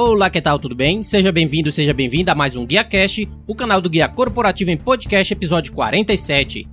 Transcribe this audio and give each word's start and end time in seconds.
Olá, 0.00 0.30
que 0.30 0.40
tal? 0.40 0.60
Tudo 0.60 0.76
bem? 0.76 1.02
Seja 1.02 1.32
bem-vindo, 1.32 1.72
seja 1.72 1.92
bem-vinda 1.92 2.30
a 2.30 2.34
mais 2.36 2.54
um 2.54 2.64
Guia 2.64 2.84
Cast, 2.84 3.28
o 3.48 3.52
canal 3.52 3.80
do 3.80 3.90
Guia 3.90 4.08
Corporativo 4.08 4.70
em 4.70 4.76
Podcast, 4.76 5.32
episódio 5.32 5.72
47. 5.72 6.68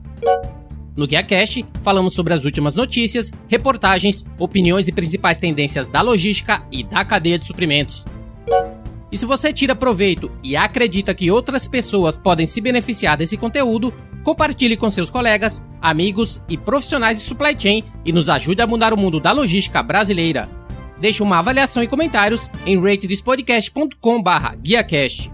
No 0.96 1.08
Guia 1.08 1.24
Cast, 1.24 1.66
falamos 1.82 2.14
sobre 2.14 2.36
as 2.36 2.46
últimas 2.46 2.76
notícias, 2.76 3.34
reportagens, 3.48 4.24
opiniões 4.38 4.88
e 4.88 4.92
principais 4.92 5.40
tendências 5.40 5.88
da 5.88 6.02
logística 6.02 6.64
e 6.72 6.84
da 6.84 7.04
cadeia 7.04 7.40
de 7.40 7.48
suprimentos. 7.48 8.06
E 9.12 9.18
se 9.18 9.26
você 9.26 9.52
tira 9.52 9.76
proveito 9.76 10.32
e 10.44 10.56
acredita 10.56 11.12
que 11.16 11.32
outras 11.32 11.68
pessoas 11.68 12.20
podem 12.20 12.46
se 12.46 12.62
beneficiar 12.62 13.18
desse 13.18 13.38
conteúdo, 13.38 13.92
compartilhe 14.24 14.78
com 14.78 14.92
seus 14.92 15.10
colegas, 15.10 15.66
amigos 15.82 16.40
e 16.48 16.60
profissionais 16.60 17.18
de 17.18 17.24
supply 17.24 17.56
chain 17.58 17.84
e 18.06 18.14
nos 18.14 18.30
ajude 18.30 18.62
a 18.62 18.68
mudar 18.68 18.94
o 18.94 18.98
mundo 18.98 19.20
da 19.20 19.32
logística 19.32 19.82
brasileira 19.82 20.55
deixe 21.00 21.24
uma 21.24 21.40
avaliação 21.40 21.82
e 21.84 21.88
comentários 21.88 22.52
em 22.66 22.78
ratedespodcast.com/guiacast. 22.80 25.32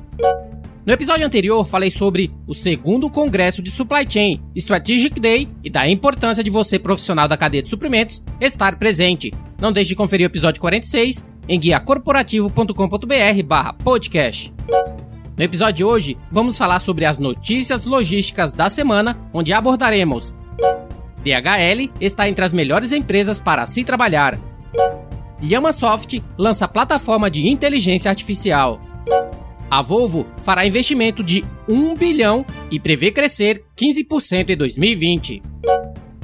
No 0.85 0.93
episódio 0.93 1.25
anterior, 1.25 1.65
falei 1.65 1.89
sobre 1.91 2.31
o 2.47 2.55
segundo 2.55 3.09
Congresso 3.09 3.61
de 3.61 3.70
Supply 3.70 4.05
Chain 4.09 4.41
Strategic 4.55 5.20
Day 5.20 5.49
e 5.63 5.70
da 5.70 5.85
importância 5.87 6.43
de 6.43 6.49
você, 6.49 6.79
profissional 6.79 7.27
da 7.27 7.37
cadeia 7.37 7.61
de 7.61 7.70
suprimentos, 7.70 8.23
estar 8.39 8.79
presente. 8.79 9.31
Não 9.59 9.71
deixe 9.71 9.89
de 9.89 9.95
conferir 9.95 10.25
o 10.25 10.31
episódio 10.31 10.59
46 10.59 11.23
em 11.47 11.59
guiacorporativo.com.br/podcast. 11.59 14.51
No 15.37 15.43
episódio 15.43 15.75
de 15.75 15.84
hoje, 15.84 16.17
vamos 16.31 16.57
falar 16.57 16.79
sobre 16.79 17.05
as 17.05 17.20
notícias 17.20 17.85
logísticas 17.85 18.51
da 18.51 18.67
semana, 18.70 19.17
onde 19.34 19.53
abordaremos 19.53 20.35
DHL 21.23 21.91
está 21.99 22.27
entre 22.27 22.43
as 22.43 22.53
melhores 22.53 22.91
empresas 22.91 23.39
para 23.39 23.65
se 23.65 23.84
trabalhar. 23.84 24.39
Yamasoft 25.43 26.23
lança 26.37 26.67
plataforma 26.67 27.29
de 27.29 27.47
inteligência 27.47 28.09
artificial. 28.09 28.79
A 29.70 29.81
Volvo 29.81 30.25
fará 30.41 30.65
investimento 30.65 31.23
de 31.23 31.45
1 31.67 31.95
bilhão 31.95 32.45
e 32.70 32.79
prevê 32.79 33.11
crescer 33.11 33.63
15% 33.77 34.49
em 34.49 34.57
2020. 34.57 35.41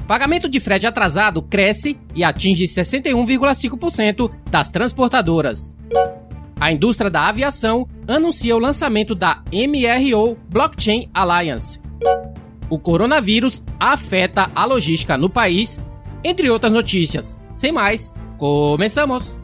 Pagamento 0.06 0.48
de 0.48 0.60
frete 0.60 0.86
atrasado 0.86 1.42
cresce 1.42 1.98
e 2.14 2.22
atinge 2.22 2.64
61,5% 2.64 4.30
das 4.50 4.68
transportadoras. 4.68 5.76
A 6.60 6.72
indústria 6.72 7.10
da 7.10 7.28
aviação 7.28 7.88
anuncia 8.06 8.56
o 8.56 8.58
lançamento 8.58 9.14
da 9.14 9.42
MRO 9.52 10.36
Blockchain 10.48 11.08
Alliance. 11.14 11.80
O 12.70 12.78
coronavírus 12.78 13.62
afeta 13.78 14.50
a 14.54 14.64
logística 14.64 15.16
no 15.16 15.30
país, 15.30 15.84
entre 16.22 16.50
outras 16.50 16.72
notícias. 16.72 17.38
Sem 17.54 17.72
mais, 17.72 18.12
¡Comenzamos! 18.38 19.42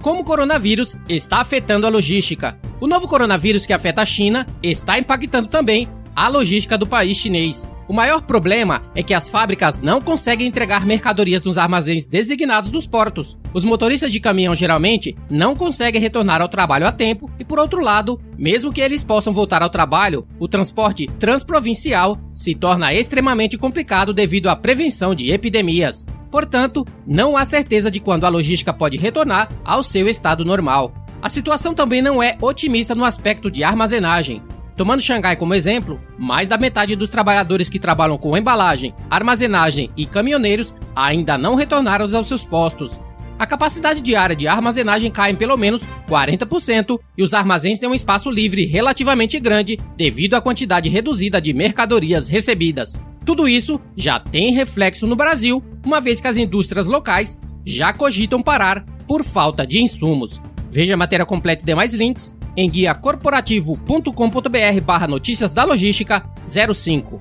Como 0.00 0.20
o 0.20 0.24
coronavírus 0.24 0.96
está 1.08 1.40
afetando 1.40 1.86
a 1.86 1.90
logística? 1.90 2.56
O 2.80 2.86
novo 2.86 3.08
coronavírus 3.08 3.66
que 3.66 3.72
afeta 3.72 4.02
a 4.02 4.06
China 4.06 4.46
está 4.62 5.00
impactando 5.00 5.48
também 5.48 5.88
a 6.14 6.28
logística 6.28 6.78
do 6.78 6.86
país 6.86 7.16
chinês. 7.16 7.66
O 7.92 7.94
maior 7.94 8.22
problema 8.22 8.80
é 8.94 9.02
que 9.02 9.12
as 9.12 9.28
fábricas 9.28 9.78
não 9.78 10.00
conseguem 10.00 10.48
entregar 10.48 10.86
mercadorias 10.86 11.42
nos 11.42 11.58
armazéns 11.58 12.06
designados 12.06 12.70
dos 12.70 12.86
portos. 12.86 13.36
Os 13.52 13.66
motoristas 13.66 14.10
de 14.10 14.18
caminhão 14.18 14.54
geralmente 14.54 15.14
não 15.28 15.54
conseguem 15.54 16.00
retornar 16.00 16.40
ao 16.40 16.48
trabalho 16.48 16.86
a 16.86 16.90
tempo 16.90 17.30
e, 17.38 17.44
por 17.44 17.58
outro 17.58 17.82
lado, 17.82 18.18
mesmo 18.38 18.72
que 18.72 18.80
eles 18.80 19.04
possam 19.04 19.30
voltar 19.30 19.60
ao 19.60 19.68
trabalho, 19.68 20.26
o 20.38 20.48
transporte 20.48 21.06
transprovincial 21.18 22.18
se 22.32 22.54
torna 22.54 22.94
extremamente 22.94 23.58
complicado 23.58 24.14
devido 24.14 24.48
à 24.48 24.56
prevenção 24.56 25.14
de 25.14 25.30
epidemias. 25.30 26.06
Portanto, 26.30 26.86
não 27.06 27.36
há 27.36 27.44
certeza 27.44 27.90
de 27.90 28.00
quando 28.00 28.24
a 28.24 28.30
logística 28.30 28.72
pode 28.72 28.96
retornar 28.96 29.50
ao 29.62 29.82
seu 29.82 30.08
estado 30.08 30.46
normal. 30.46 30.94
A 31.20 31.28
situação 31.28 31.74
também 31.74 32.00
não 32.00 32.22
é 32.22 32.38
otimista 32.40 32.94
no 32.94 33.04
aspecto 33.04 33.50
de 33.50 33.62
armazenagem. 33.62 34.42
Tomando 34.76 35.02
Xangai 35.02 35.36
como 35.36 35.54
exemplo, 35.54 36.00
mais 36.18 36.48
da 36.48 36.56
metade 36.56 36.96
dos 36.96 37.08
trabalhadores 37.08 37.68
que 37.68 37.78
trabalham 37.78 38.16
com 38.16 38.36
embalagem, 38.36 38.94
armazenagem 39.10 39.90
e 39.96 40.06
caminhoneiros 40.06 40.74
ainda 40.96 41.36
não 41.36 41.54
retornaram 41.54 42.04
aos 42.04 42.26
seus 42.26 42.44
postos. 42.44 43.00
A 43.38 43.46
capacidade 43.46 44.00
diária 44.00 44.36
de 44.36 44.46
armazenagem 44.46 45.10
cai 45.10 45.32
em 45.32 45.36
pelo 45.36 45.56
menos 45.56 45.88
40% 46.08 46.98
e 47.18 47.22
os 47.22 47.34
armazéns 47.34 47.78
têm 47.78 47.88
um 47.88 47.94
espaço 47.94 48.30
livre 48.30 48.64
relativamente 48.64 49.38
grande 49.40 49.78
devido 49.96 50.34
à 50.34 50.40
quantidade 50.40 50.88
reduzida 50.88 51.40
de 51.40 51.52
mercadorias 51.52 52.28
recebidas. 52.28 53.00
Tudo 53.26 53.48
isso 53.48 53.80
já 53.96 54.18
tem 54.18 54.52
reflexo 54.52 55.06
no 55.06 55.16
Brasil, 55.16 55.62
uma 55.84 56.00
vez 56.00 56.20
que 56.20 56.28
as 56.28 56.36
indústrias 56.36 56.86
locais 56.86 57.38
já 57.64 57.92
cogitam 57.92 58.42
parar 58.42 58.84
por 59.06 59.22
falta 59.22 59.66
de 59.66 59.80
insumos. 59.80 60.40
Veja 60.70 60.94
a 60.94 60.96
matéria 60.96 61.26
completa 61.26 61.62
e 61.62 61.66
demais 61.66 61.94
links 61.94 62.36
em 62.56 62.68
guiacorporativo.com.br 62.68 64.80
barra 64.84 65.06
notícias 65.06 65.52
da 65.52 65.64
logística 65.64 66.24
05. 66.46 67.20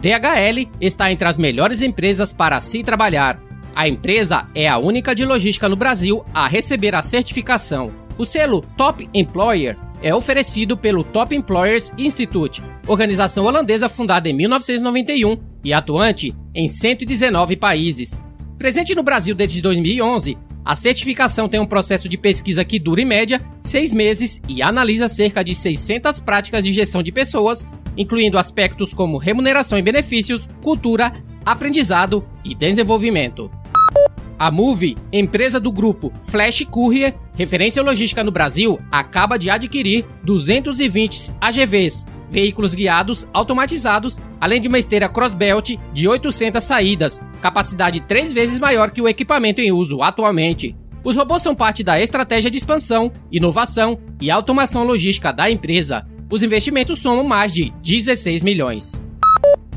DHL 0.00 0.68
está 0.80 1.12
entre 1.12 1.28
as 1.28 1.38
melhores 1.38 1.80
empresas 1.80 2.32
para 2.32 2.60
se 2.60 2.82
trabalhar. 2.82 3.40
A 3.74 3.88
empresa 3.88 4.48
é 4.54 4.68
a 4.68 4.78
única 4.78 5.14
de 5.14 5.24
logística 5.24 5.68
no 5.68 5.76
Brasil 5.76 6.24
a 6.34 6.46
receber 6.46 6.94
a 6.94 7.02
certificação. 7.02 7.92
O 8.18 8.24
selo 8.24 8.60
Top 8.76 9.08
Employer 9.14 9.78
é 10.02 10.14
oferecido 10.14 10.76
pelo 10.76 11.04
Top 11.04 11.34
Employers 11.34 11.92
Institute, 11.96 12.62
organização 12.86 13.44
holandesa 13.44 13.88
fundada 13.88 14.28
em 14.28 14.32
1991 14.32 15.36
e 15.64 15.72
atuante 15.72 16.34
em 16.54 16.66
119 16.66 17.56
países. 17.56 18.20
Presente 18.58 18.94
no 18.94 19.02
Brasil 19.02 19.34
desde 19.34 19.62
2011, 19.62 20.36
a 20.64 20.76
certificação 20.76 21.48
tem 21.48 21.58
um 21.58 21.66
processo 21.66 22.08
de 22.08 22.16
pesquisa 22.16 22.64
que 22.64 22.78
dura 22.78 23.00
em 23.00 23.04
média 23.04 23.44
seis 23.60 23.92
meses 23.92 24.40
e 24.48 24.62
analisa 24.62 25.08
cerca 25.08 25.42
de 25.42 25.54
600 25.54 26.20
práticas 26.20 26.62
de 26.62 26.72
gestão 26.72 27.02
de 27.02 27.10
pessoas, 27.10 27.66
incluindo 27.96 28.38
aspectos 28.38 28.94
como 28.94 29.18
remuneração 29.18 29.76
e 29.78 29.82
benefícios, 29.82 30.48
cultura, 30.62 31.12
aprendizado 31.44 32.24
e 32.44 32.54
desenvolvimento. 32.54 33.50
A 34.38 34.50
Move, 34.50 34.96
empresa 35.12 35.58
do 35.58 35.70
grupo 35.70 36.12
Flash 36.26 36.64
Courier, 36.70 37.14
referência 37.36 37.82
logística 37.82 38.24
no 38.24 38.32
Brasil, 38.32 38.80
acaba 38.90 39.36
de 39.36 39.50
adquirir 39.50 40.04
220 40.24 41.32
AGVs, 41.40 42.06
veículos 42.32 42.74
guiados 42.74 43.28
automatizados, 43.32 44.18
além 44.40 44.60
de 44.60 44.66
uma 44.66 44.78
esteira 44.78 45.08
crossbelt 45.08 45.76
de 45.92 46.08
800 46.08 46.64
saídas, 46.64 47.22
capacidade 47.42 48.00
três 48.00 48.32
vezes 48.32 48.58
maior 48.58 48.90
que 48.90 49.02
o 49.02 49.06
equipamento 49.06 49.60
em 49.60 49.70
uso 49.70 50.02
atualmente. 50.02 50.74
Os 51.04 51.14
robôs 51.14 51.42
são 51.42 51.54
parte 51.54 51.84
da 51.84 52.00
estratégia 52.00 52.50
de 52.50 52.56
expansão, 52.56 53.12
inovação 53.30 53.98
e 54.20 54.30
automação 54.30 54.84
logística 54.84 55.30
da 55.32 55.50
empresa. 55.50 56.06
Os 56.30 56.42
investimentos 56.42 57.00
somam 57.00 57.24
mais 57.24 57.52
de 57.52 57.70
16 57.82 58.42
milhões. 58.42 59.02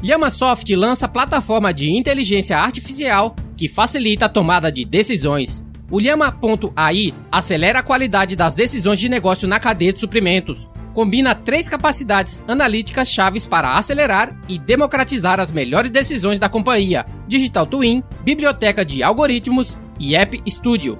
Yamasoft 0.03 0.73
lança 0.75 1.09
plataforma 1.09 1.73
de 1.73 1.91
inteligência 1.91 2.57
artificial 2.57 3.35
que 3.57 3.67
facilita 3.67 4.25
a 4.27 4.29
tomada 4.29 4.71
de 4.71 4.85
decisões. 4.85 5.65
O 5.89 5.99
Llama.ai 5.99 7.13
acelera 7.31 7.79
a 7.79 7.83
qualidade 7.83 8.35
das 8.35 8.55
decisões 8.55 8.99
de 8.99 9.07
negócio 9.07 9.47
na 9.47 9.59
cadeia 9.59 9.93
de 9.93 9.99
suprimentos, 9.99 10.67
combina 10.95 11.35
três 11.35 11.69
capacidades 11.69 12.43
analíticas 12.47 13.09
chaves 13.09 13.45
para 13.45 13.77
acelerar 13.77 14.35
e 14.49 14.57
democratizar 14.57 15.39
as 15.39 15.51
melhores 15.51 15.91
decisões 15.91 16.39
da 16.39 16.49
companhia: 16.49 17.05
Digital 17.27 17.67
Twin, 17.67 18.03
Biblioteca 18.23 18.83
de 18.83 19.03
Algoritmos 19.03 19.77
e 19.99 20.15
App 20.15 20.41
Studio. 20.49 20.97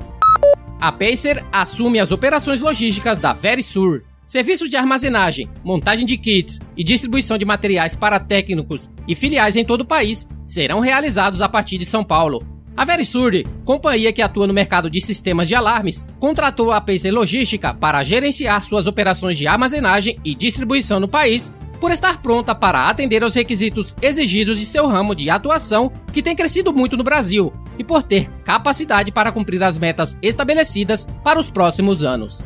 A 0.80 0.92
Pacer 0.92 1.44
assume 1.52 2.00
as 2.00 2.12
operações 2.12 2.60
logísticas 2.60 3.18
da 3.18 3.34
Verisur. 3.34 4.04
Serviços 4.24 4.70
de 4.70 4.76
armazenagem, 4.76 5.48
montagem 5.64 6.04
de 6.04 6.18
kits 6.18 6.60
e 6.76 6.84
distribuição 6.84 7.38
de 7.38 7.46
materiais 7.46 7.96
para 7.96 8.20
técnicos 8.20 8.90
e 9.08 9.14
filiais 9.14 9.56
em 9.56 9.64
todo 9.64 9.82
o 9.82 9.86
país 9.86 10.28
serão 10.48 10.80
realizados 10.80 11.44
a 11.44 11.50
partir 11.50 11.78
de 11.78 11.86
São 11.86 12.04
Paulo, 12.04 12.44
a 12.78 12.84
Verisure, 12.84 13.48
companhia 13.64 14.12
que 14.12 14.22
atua 14.22 14.46
no 14.46 14.54
mercado 14.54 14.90
de 14.90 15.00
sistemas 15.00 15.48
de 15.48 15.56
alarmes, 15.56 16.06
contratou 16.20 16.72
a 16.72 16.82
PC 16.82 17.10
Logística 17.10 17.74
para 17.74 18.04
gerenciar 18.04 18.62
suas 18.64 18.86
operações 18.86 19.38
de 19.38 19.48
armazenagem 19.48 20.20
e 20.26 20.36
distribuição 20.36 21.00
no 21.00 21.08
país, 21.08 21.54
por 21.80 21.92
estar 21.92 22.22
pronta 22.22 22.54
para 22.54 22.90
atender 22.90 23.24
aos 23.24 23.36
requisitos 23.36 23.96
exigidos 24.02 24.60
de 24.60 24.66
seu 24.66 24.88
ramo 24.88 25.16
de 25.16 25.30
atuação, 25.30 25.92
que 26.12 26.22
tem 26.22 26.36
crescido 26.36 26.74
muito 26.74 26.98
no 26.98 27.04
Brasil, 27.04 27.54
e 27.80 27.84
por 27.84 28.04
ter 28.04 28.30
capacidade 28.44 29.12
para 29.12 29.32
cumprir 29.32 29.64
as 29.64 29.80
metas 29.80 30.18
estabelecidas 30.22 31.08
para 31.24 31.40
os 31.40 31.50
próximos 31.50 32.04
anos. 32.04 32.44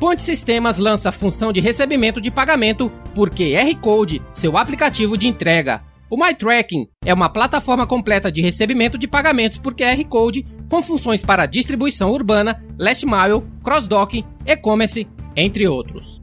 Ponte 0.00 0.22
Sistemas 0.22 0.76
lança 0.76 1.12
função 1.12 1.52
de 1.52 1.60
recebimento 1.60 2.20
de 2.20 2.30
pagamento 2.30 2.90
por 3.14 3.30
QR 3.30 3.74
Code, 3.80 4.20
seu 4.32 4.56
aplicativo 4.56 5.16
de 5.16 5.28
entrega. 5.28 5.82
O 6.08 6.16
MyTracking 6.16 6.86
é 7.04 7.12
uma 7.12 7.28
plataforma 7.28 7.84
completa 7.84 8.30
de 8.30 8.40
recebimento 8.40 8.96
de 8.96 9.08
pagamentos 9.08 9.58
por 9.58 9.74
QR 9.74 10.04
Code 10.04 10.46
com 10.68 10.80
funções 10.80 11.20
para 11.20 11.46
distribuição 11.46 12.12
urbana, 12.12 12.64
last 12.78 13.04
mile, 13.04 13.42
cross-docking, 13.62 14.24
e-commerce, 14.46 15.06
entre 15.34 15.66
outros. 15.66 16.20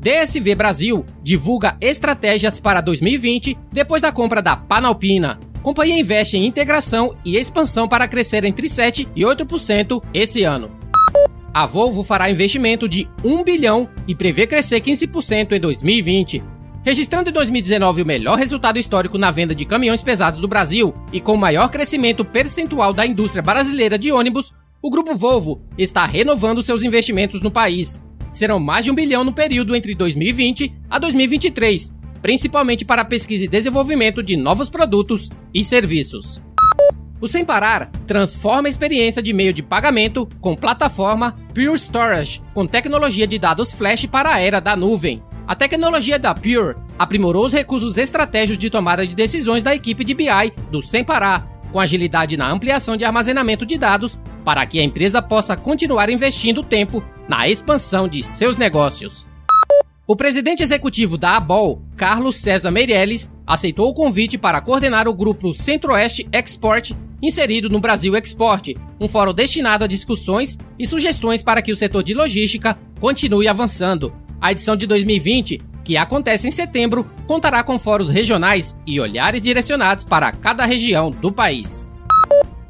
DSV 0.00 0.54
Brasil 0.56 1.04
divulga 1.22 1.76
estratégias 1.80 2.58
para 2.58 2.80
2020 2.80 3.56
depois 3.72 4.02
da 4.02 4.10
compra 4.10 4.42
da 4.42 4.56
Panalpina. 4.56 5.38
Companhia 5.62 5.98
investe 5.98 6.36
em 6.36 6.44
integração 6.44 7.16
e 7.24 7.36
expansão 7.36 7.88
para 7.88 8.08
crescer 8.08 8.44
entre 8.44 8.68
7 8.68 9.08
e 9.14 9.22
8% 9.22 10.02
esse 10.12 10.42
ano. 10.42 10.70
A 11.54 11.64
Volvo 11.64 12.02
fará 12.02 12.28
investimento 12.28 12.88
de 12.88 13.08
1 13.24 13.44
bilhão 13.44 13.88
e 14.06 14.14
prevê 14.14 14.46
crescer 14.46 14.80
15% 14.80 15.52
em 15.52 15.60
2020, 15.60 16.42
registrando 16.86 17.30
em 17.30 17.32
2019 17.32 18.02
o 18.02 18.06
melhor 18.06 18.38
resultado 18.38 18.78
histórico 18.78 19.18
na 19.18 19.32
venda 19.32 19.52
de 19.52 19.64
caminhões 19.64 20.04
pesados 20.04 20.40
do 20.40 20.46
Brasil 20.46 20.94
e 21.12 21.20
com 21.20 21.34
o 21.34 21.36
maior 21.36 21.68
crescimento 21.68 22.24
percentual 22.24 22.92
da 22.92 23.04
indústria 23.04 23.42
brasileira 23.42 23.98
de 23.98 24.12
ônibus, 24.12 24.52
o 24.80 24.88
grupo 24.88 25.16
Volvo 25.16 25.60
está 25.76 26.06
renovando 26.06 26.62
seus 26.62 26.84
investimentos 26.84 27.40
no 27.40 27.50
país. 27.50 28.00
Serão 28.30 28.60
mais 28.60 28.84
de 28.84 28.92
um 28.92 28.94
bilhão 28.94 29.24
no 29.24 29.32
período 29.32 29.74
entre 29.74 29.96
2020 29.96 30.72
a 30.88 31.00
2023, 31.00 31.92
principalmente 32.22 32.84
para 32.84 33.04
pesquisa 33.04 33.46
e 33.46 33.48
desenvolvimento 33.48 34.22
de 34.22 34.36
novos 34.36 34.70
produtos 34.70 35.28
e 35.52 35.64
serviços. 35.64 36.40
O 37.20 37.26
Sem 37.26 37.44
Parar 37.44 37.90
transforma 38.06 38.68
a 38.68 38.70
experiência 38.70 39.20
de 39.20 39.32
meio 39.32 39.52
de 39.52 39.62
pagamento 39.62 40.28
com 40.40 40.54
plataforma 40.54 41.36
Pure 41.52 41.76
Storage, 41.76 42.40
com 42.54 42.64
tecnologia 42.64 43.26
de 43.26 43.40
dados 43.40 43.72
flash 43.72 44.06
para 44.06 44.34
a 44.34 44.38
era 44.38 44.60
da 44.60 44.76
nuvem. 44.76 45.20
A 45.46 45.54
tecnologia 45.54 46.18
da 46.18 46.34
Pure 46.34 46.74
aprimorou 46.98 47.46
os 47.46 47.52
recursos 47.52 47.96
estratégicos 47.96 48.58
de 48.58 48.68
tomada 48.68 49.06
de 49.06 49.14
decisões 49.14 49.62
da 49.62 49.72
equipe 49.72 50.02
de 50.02 50.12
BI 50.12 50.52
do 50.72 50.82
Sem 50.82 51.04
Parar, 51.04 51.46
com 51.70 51.78
agilidade 51.78 52.36
na 52.36 52.50
ampliação 52.50 52.96
de 52.96 53.04
armazenamento 53.04 53.64
de 53.64 53.78
dados 53.78 54.20
para 54.44 54.66
que 54.66 54.80
a 54.80 54.82
empresa 54.82 55.22
possa 55.22 55.56
continuar 55.56 56.10
investindo 56.10 56.64
tempo 56.64 57.00
na 57.28 57.48
expansão 57.48 58.08
de 58.08 58.24
seus 58.24 58.58
negócios. 58.58 59.28
O 60.04 60.16
presidente 60.16 60.64
executivo 60.64 61.16
da 61.16 61.36
ABOL, 61.36 61.80
Carlos 61.96 62.38
César 62.38 62.72
Meirelles, 62.72 63.32
aceitou 63.46 63.88
o 63.88 63.94
convite 63.94 64.36
para 64.36 64.60
coordenar 64.60 65.06
o 65.06 65.14
grupo 65.14 65.54
Centro-Oeste 65.54 66.28
Export, 66.32 66.92
inserido 67.22 67.68
no 67.68 67.80
Brasil 67.80 68.16
Export, 68.16 68.76
um 69.00 69.08
fórum 69.08 69.32
destinado 69.32 69.84
a 69.84 69.88
discussões 69.88 70.58
e 70.76 70.84
sugestões 70.84 71.40
para 71.40 71.62
que 71.62 71.70
o 71.70 71.76
setor 71.76 72.02
de 72.02 72.14
logística 72.14 72.76
continue 73.00 73.46
avançando, 73.48 74.12
a 74.40 74.52
edição 74.52 74.76
de 74.76 74.86
2020, 74.86 75.60
que 75.84 75.96
acontece 75.96 76.48
em 76.48 76.50
setembro, 76.50 77.08
contará 77.26 77.62
com 77.62 77.78
fóruns 77.78 78.08
regionais 78.08 78.78
e 78.86 79.00
olhares 79.00 79.42
direcionados 79.42 80.04
para 80.04 80.32
cada 80.32 80.64
região 80.64 81.10
do 81.10 81.32
país. 81.32 81.90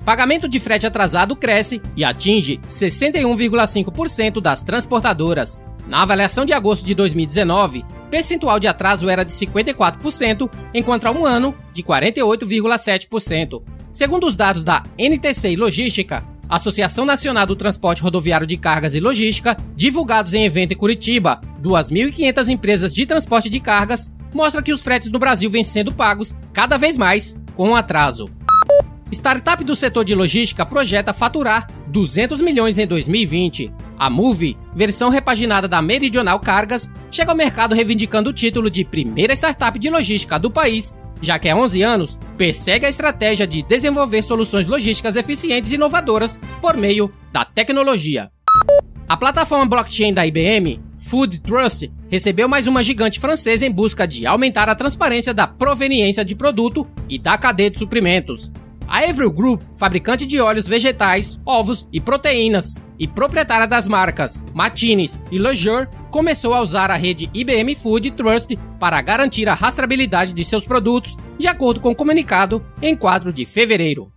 Pagamento 0.05 0.49
de 0.49 0.61
frete 0.61 0.87
atrasado 0.87 1.35
cresce 1.35 1.83
e 1.97 2.05
atinge 2.05 2.61
61,5% 2.69 4.41
das 4.41 4.63
transportadoras. 4.63 5.61
Na 5.89 6.03
avaliação 6.03 6.45
de 6.45 6.53
agosto 6.53 6.85
de 6.85 6.95
2019, 6.95 7.85
percentual 8.11 8.61
de 8.61 8.69
atraso 8.69 9.09
era 9.09 9.25
de 9.25 9.33
54%, 9.33 10.51
enquanto 10.73 11.07
há 11.07 11.11
um 11.11 11.25
ano 11.25 11.55
de 11.73 11.83
48,7%. 11.83 13.63
Segundo 13.91 14.27
os 14.27 14.37
dados 14.37 14.63
da 14.63 14.85
NTC 14.99 15.57
Logística, 15.57 16.25
Associação 16.49 17.05
Nacional 17.05 17.47
do 17.47 17.57
Transporte 17.57 18.03
Rodoviário 18.03 18.47
de 18.47 18.57
Cargas 18.57 18.95
e 18.95 19.01
Logística, 19.01 19.57
divulgados 19.75 20.35
em 20.35 20.45
evento 20.45 20.73
em 20.73 20.77
Curitiba, 20.77 21.41
2.500 21.63 22.49
empresas 22.49 22.93
de 22.93 23.05
transporte 23.05 23.51
de 23.51 23.59
cargas, 23.59 24.15
mostra 24.33 24.63
que 24.63 24.73
os 24.73 24.81
fretes 24.81 25.11
no 25.11 25.19
Brasil 25.19 25.51
vêm 25.51 25.65
sendo 25.65 25.93
pagos 25.93 26.37
cada 26.53 26.77
vez 26.77 26.97
mais 26.97 27.37
com 27.55 27.75
atraso. 27.75 28.29
Startup 29.11 29.63
do 29.65 29.75
setor 29.75 30.05
de 30.05 30.15
logística 30.15 30.67
projeta 30.67 31.13
faturar 31.13 31.69
200 31.89 32.43
milhões 32.43 32.77
em 32.77 32.87
2020. 32.87 33.73
A 33.99 34.11
Move, 34.11 34.59
versão 34.75 35.09
repaginada 35.09 35.67
da 35.67 35.81
Meridional 35.81 36.39
Cargas, 36.39 36.91
chega 37.11 37.31
ao 37.31 37.37
mercado 37.37 37.75
reivindicando 37.75 38.31
o 38.31 38.33
título 38.33 38.71
de 38.71 38.85
primeira 38.85 39.33
startup 39.33 39.79
de 39.79 39.89
logística 39.89 40.39
do 40.39 40.51
país 40.51 40.95
já 41.21 41.39
que 41.39 41.49
há 41.49 41.57
11 41.57 41.83
anos 41.83 42.19
persegue 42.37 42.87
a 42.87 42.89
estratégia 42.89 43.47
de 43.47 43.63
desenvolver 43.63 44.23
soluções 44.23 44.67
logísticas 44.67 45.17
eficientes 45.17 45.73
e 45.73 45.77
inovadoras 45.77 46.39
por 46.61 46.77
meio 46.77 47.13
da 47.33 47.45
tecnologia. 47.45 48.31
A 49.09 49.17
plataforma 49.17 49.67
blockchain 49.67 50.13
da 50.13 50.27
IBM, 50.27 50.81
Food 50.99 51.41
Trust, 51.41 51.93
recebeu 52.09 52.49
mais 52.49 52.67
uma 52.67 52.83
gigante 52.83 53.21
francesa 53.21 53.65
em 53.65 53.71
busca 53.71 54.07
de 54.07 54.27
aumentar 54.27 54.69
a 54.69 54.75
transparência 54.75 55.33
da 55.33 55.47
proveniência 55.47 56.25
de 56.25 56.35
produto 56.35 56.87
e 57.09 57.19
da 57.19 57.39
cadeia 57.39 57.71
de 57.71 57.79
suprimentos. 57.79 58.53
A 58.89 59.01
Avril 59.01 59.31
Group, 59.31 59.63
fabricante 59.77 60.27
de 60.27 60.41
óleos 60.41 60.69
vegetais, 60.69 61.41
ovos 61.45 61.89
e 61.93 62.01
proteínas, 62.01 62.85
e 62.99 63.07
proprietária 63.07 63.67
das 63.67 63.87
marcas 63.87 64.45
Matines 64.55 65.21
e 65.31 65.39
Lejeune, 65.39 65.89
começou 66.17 66.55
a 66.55 66.63
usar 66.63 66.91
a 66.91 66.97
rede 66.97 67.29
IBM 67.35 67.75
Food 67.75 68.13
Trust 68.13 68.57
para 68.81 69.03
garantir 69.03 69.51
a 69.51 69.55
rastreabilidade 69.55 70.33
de 70.33 70.43
seus 70.47 70.65
produtos, 70.65 71.15
de 71.37 71.47
acordo 71.47 71.79
com 71.79 71.91
o 71.91 71.95
comunicado 71.95 72.65
em 72.81 72.97
4 72.97 73.31
de 73.35 73.45
fevereiro. 73.45 74.11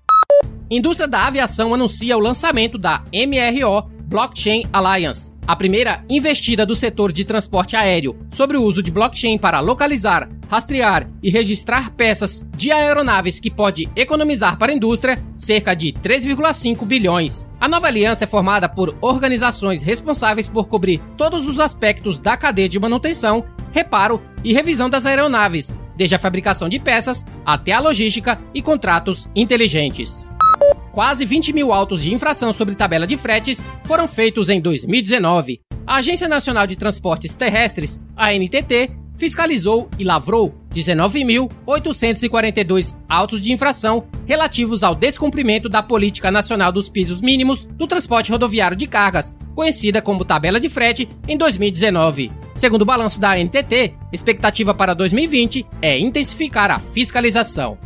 Indústria 0.72 1.10
da 1.10 1.28
aviação 1.28 1.74
anuncia 1.74 2.16
o 2.16 2.22
lançamento 2.22 2.78
da 2.78 3.04
MRO 3.14 3.92
Blockchain 4.10 4.64
Alliance, 4.74 5.34
a 5.46 5.56
primeira 5.56 6.04
investida 6.10 6.66
do 6.66 6.74
setor 6.74 7.12
de 7.12 7.24
transporte 7.24 7.76
aéreo 7.76 8.18
sobre 8.32 8.58
o 8.58 8.64
uso 8.64 8.82
de 8.82 8.90
blockchain 8.90 9.38
para 9.38 9.60
localizar, 9.60 10.28
rastrear 10.50 11.08
e 11.22 11.30
registrar 11.30 11.92
peças 11.92 12.50
de 12.58 12.72
aeronaves 12.72 13.40
que 13.40 13.52
pode 13.52 13.88
economizar 13.96 14.58
para 14.58 14.72
a 14.72 14.76
indústria 14.76 15.24
cerca 15.38 15.76
de 15.76 15.94
3,5 15.94 16.88
bilhões. 16.88 17.46
A 17.62 17.68
nova 17.68 17.86
aliança 17.86 18.24
é 18.24 18.28
formada 18.28 18.68
por 18.68 18.98
organizações 19.00 19.84
responsáveis 19.84 20.50
por 20.50 20.68
cobrir 20.68 21.00
todos 21.16 21.48
os 21.48 21.60
aspectos 21.60 22.18
da 22.18 22.36
cadeia 22.36 22.68
de 22.68 22.80
manutenção, 22.80 23.46
reparo 23.72 24.20
e 24.44 24.54
revisão 24.54 24.90
das 24.90 25.06
aeronaves, 25.06 25.78
desde 25.96 26.16
a 26.16 26.20
fabricação 26.20 26.68
de 26.68 26.80
peças 26.80 27.28
até 27.46 27.74
a 27.74 27.80
logística 27.80 28.42
e 28.56 28.62
contratos 28.64 29.30
inteligentes. 29.36 30.28
Quase 30.92 31.26
20 31.26 31.54
mil 31.54 31.72
autos 31.72 32.04
de 32.04 32.14
infração 32.14 32.52
sobre 32.52 32.76
tabela 32.76 33.08
de 33.08 33.16
fretes 33.16 33.64
foram 33.84 34.06
feitos 34.08 34.50
em 34.50 34.60
2019. 34.60 35.62
A 35.86 35.98
Agência 35.98 36.28
Nacional 36.28 36.66
de 36.68 36.76
Transportes 36.76 37.36
Terrestres, 37.36 38.02
a 38.16 38.34
NTT, 38.34 38.90
fiscalizou 39.16 39.88
e 40.00 40.04
lavrou 40.04 40.56
19.842 40.74 42.98
autos 43.08 43.40
de 43.42 43.52
infração 43.52 44.08
relativos 44.26 44.82
ao 44.84 44.96
descumprimento 44.96 45.68
da 45.68 45.84
Política 45.84 46.32
Nacional 46.32 46.72
dos 46.72 46.88
Pisos 46.88 47.22
Mínimos 47.22 47.66
do 47.66 47.86
Transporte 47.86 48.32
Rodoviário 48.32 48.78
de 48.78 48.88
Cargas, 48.88 49.36
conhecida 49.54 50.02
como 50.02 50.24
Tabela 50.24 50.58
de 50.60 50.70
Frete, 50.70 51.10
em 51.28 51.38
2019. 51.38 52.32
Segundo 52.56 52.84
o 52.84 52.86
balanço 52.86 53.20
da 53.20 53.38
NTT, 53.38 53.94
expectativa 54.12 54.74
para 54.74 54.94
2020 54.94 55.66
é 55.82 56.00
intensificar 56.00 56.72
a 56.72 56.80
fiscalização. 56.80 57.78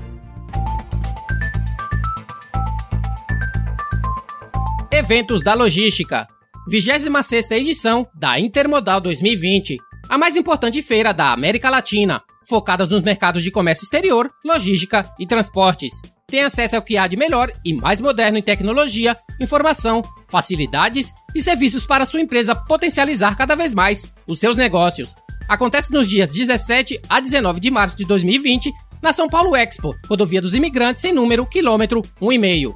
Eventos 4.94 5.44
da 5.44 5.56
Logística 5.56 6.28
26 6.70 7.50
edição 7.50 8.08
da 8.14 8.40
Intermodal 8.40 9.02
2020, 9.02 9.76
a 10.08 10.20
mais 10.20 10.38
importante 10.38 10.84
feira 10.84 11.12
da 11.12 11.34
América 11.34 11.68
Latina, 11.68 12.22
focadas 12.48 12.92
nos 12.92 13.02
mercados 13.02 13.42
de 13.42 13.50
comércio 13.50 13.86
exterior, 13.86 14.30
logística 14.46 15.12
e 15.20 15.26
transportes. 15.26 15.92
Tem 16.28 16.42
acesso 16.44 16.76
ao 16.76 16.84
que 16.84 16.96
há 16.96 17.08
de 17.08 17.18
melhor 17.18 17.52
e 17.66 17.74
mais 17.74 18.00
moderno 18.00 18.38
em 18.38 18.44
tecnologia, 18.44 19.18
informação, 19.42 20.04
facilidades 20.28 21.12
e 21.34 21.42
serviços 21.42 21.88
para 21.88 22.06
sua 22.06 22.22
empresa 22.22 22.54
potencializar 22.54 23.36
cada 23.36 23.56
vez 23.56 23.74
mais 23.74 24.14
os 24.28 24.40
seus 24.40 24.58
negócios. 24.60 25.16
Acontece 25.50 25.92
nos 25.92 26.08
dias 26.08 26.30
17 26.30 27.02
a 27.10 27.20
19 27.20 27.60
de 27.60 27.72
março 27.72 27.98
de 27.98 28.06
2020 28.06 28.72
na 29.02 29.12
São 29.12 29.28
Paulo 29.28 29.56
Expo, 29.56 29.96
rodovia 30.08 30.40
dos 30.40 30.54
imigrantes 30.54 31.04
em 31.04 31.12
número 31.12 31.48
quilômetro 31.48 32.04
1,5. 32.22 32.76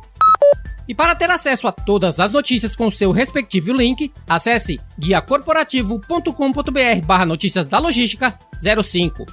E 0.88 0.96
para 0.96 1.14
ter 1.14 1.30
acesso 1.30 1.68
a 1.68 1.72
todas 1.72 2.20
as 2.20 2.32
notícias 2.32 2.76
com 2.76 2.90
seu 2.90 3.12
respectivo 3.12 3.74
link, 3.74 4.12
acesse 4.28 4.80
guiacorporativo.com.br 4.98 7.06
barra 7.06 7.26
notícias 7.26 7.68
da 7.68 7.78
logística 7.78 8.40
05. 8.84 9.26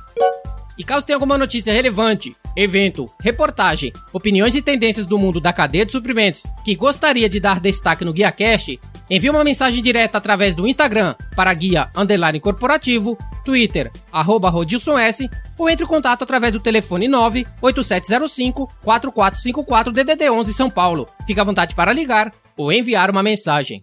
E 0.77 0.83
caso 0.83 1.07
tenha 1.07 1.17
alguma 1.17 1.39
notícia 1.39 1.73
relevante, 1.73 2.35
evento, 2.57 3.09
reportagem, 3.21 3.93
opiniões 4.13 4.57
e 4.57 4.63
tendências 4.63 5.07
do 5.07 5.17
mundo 5.17 5.41
da 5.41 5.53
cadeia 5.53 5.87
de 5.87 5.93
suprimentos 5.93 6.43
que 6.65 6.75
gostaria 6.75 7.29
de 7.29 7.39
dar 7.39 7.61
destaque 7.61 8.05
no 8.05 8.13
GuiaCast, 8.13 8.81
envie 9.11 9.31
uma 9.31 9.45
mensagem 9.45 9.83
direta 9.83 10.19
através 10.19 10.55
do 10.55 10.67
Instagram 10.67 11.15
para 11.37 11.55
guia 11.55 11.89
underline 11.97 12.41
corporativo, 12.41 13.17
Twitter, 13.45 13.93
arroba 14.13 14.51
Rodilson 14.51 14.99
S, 14.99 15.31
ou 15.59 15.69
entre 15.69 15.85
em 15.85 15.89
contato 15.89 16.23
através 16.23 16.53
do 16.53 16.61
telefone 16.61 17.09
98705-4454 17.09 19.93
DDD 19.93 20.31
11 20.31 20.53
São 20.53 20.71
Paulo. 20.71 21.09
Fique 21.27 21.41
à 21.41 21.45
vontade 21.45 21.75
para 21.75 21.93
ligar 21.93 22.33
ou 22.57 22.73
enviar 22.73 23.11
uma 23.11 23.23
mensagem. 23.23 23.83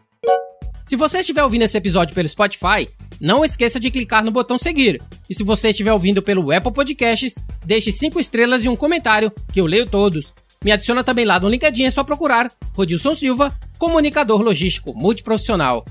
Se 0.86 0.96
você 0.96 1.20
estiver 1.20 1.44
ouvindo 1.44 1.62
esse 1.62 1.78
episódio 1.78 2.13
pelo 2.13 2.28
Spotify, 2.28 2.90
não 3.20 3.46
esqueça 3.46 3.80
de 3.80 3.92
clicar 3.92 4.25
no 4.25 4.32
botão 4.32 4.58
seguir. 4.58 5.01
E 5.30 5.36
se 5.36 5.44
você 5.44 5.70
estiver 5.70 5.94
ouvindo 5.94 6.22
pelo 6.22 6.51
Apple 6.51 6.74
Podcasts, 6.74 7.36
deixe 7.66 7.92
5 7.92 8.20
estrelas 8.20 8.66
e 8.66 8.70
um 8.70 8.75
comentário, 8.75 9.32
que 9.54 9.62
eu 9.62 9.66
leio 9.66 9.86
todos. 9.86 10.34
Me 10.63 10.72
adiciona 10.72 11.03
também 11.03 11.25
lá 11.25 11.39
no 11.39 11.50
LinkedIn, 11.50 11.86
é 11.86 11.89
só 11.89 12.03
procurar 12.03 12.51
Rodilson 12.74 13.15
Silva, 13.15 13.58
comunicador 13.80 14.41
logístico 14.41 14.94
multiprofissional. 14.94 15.84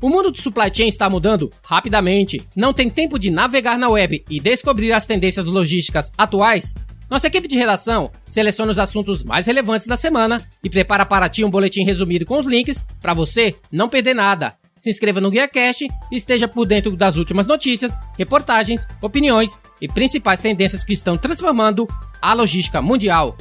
O 0.00 0.10
mundo 0.10 0.30
do 0.30 0.38
supply 0.38 0.70
chain 0.72 0.86
está 0.86 1.08
mudando 1.08 1.50
rapidamente. 1.64 2.46
Não 2.54 2.74
tem 2.74 2.90
tempo 2.90 3.18
de 3.18 3.30
navegar 3.30 3.78
na 3.78 3.88
web 3.88 4.22
e 4.28 4.38
descobrir 4.38 4.92
as 4.92 5.06
tendências 5.06 5.46
logísticas 5.46 6.12
atuais? 6.18 6.74
Nossa 7.10 7.28
equipe 7.28 7.48
de 7.48 7.56
redação 7.56 8.10
seleciona 8.28 8.70
os 8.70 8.78
assuntos 8.78 9.24
mais 9.24 9.46
relevantes 9.46 9.86
da 9.86 9.96
semana 9.96 10.46
e 10.62 10.68
prepara 10.68 11.06
para 11.06 11.28
ti 11.28 11.42
um 11.42 11.50
boletim 11.50 11.82
resumido 11.82 12.26
com 12.26 12.36
os 12.36 12.44
links 12.44 12.84
para 13.00 13.14
você 13.14 13.56
não 13.72 13.88
perder 13.88 14.14
nada. 14.14 14.54
Se 14.78 14.90
inscreva 14.90 15.20
no 15.20 15.30
GuiaCast 15.30 15.88
e 16.12 16.14
esteja 16.14 16.46
por 16.46 16.66
dentro 16.66 16.94
das 16.94 17.16
últimas 17.16 17.46
notícias, 17.46 17.98
reportagens, 18.18 18.86
opiniões 19.00 19.58
e 19.80 19.88
principais 19.88 20.38
tendências 20.38 20.84
que 20.84 20.92
estão 20.92 21.16
transformando 21.16 21.88
a 22.20 22.34
logística 22.34 22.82
mundial. 22.82 23.34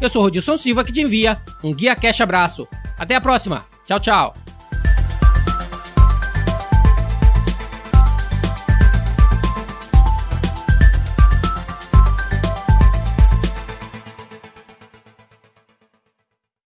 Eu 0.00 0.08
sou 0.08 0.22
Rodilson 0.22 0.56
Silva 0.56 0.84
que 0.84 0.92
te 0.92 1.00
envia 1.00 1.38
um 1.64 1.72
GuiaCast 1.72 2.22
abraço. 2.22 2.68
Até 2.98 3.14
a 3.14 3.20
próxima. 3.20 3.64
Tchau, 3.86 4.00
tchau. 4.00 4.45